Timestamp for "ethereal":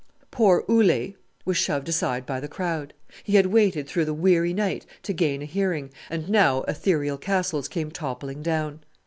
6.63-7.19